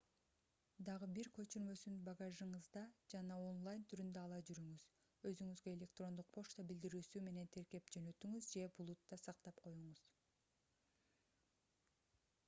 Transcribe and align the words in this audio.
дагы 0.85 1.07
бир 1.15 1.27
көчүрмөсүн 1.37 1.97
багажыңызда 2.07 2.81
жана 3.13 3.35
онлайн 3.49 3.83
түрүндө 3.91 4.23
ала 4.23 4.39
жүрүңүз 4.51 4.87
өзүңүзгө 5.33 5.75
электрондук 5.77 6.31
почта 6.39 6.65
билдирүүсү 6.73 7.23
менен 7.29 7.53
тиркеп 7.59 7.93
жөнөтүңүз 7.99 8.49
же 8.57 8.67
булутта 8.81 9.21
сактап 9.27 9.63
коюңуз 9.69 10.03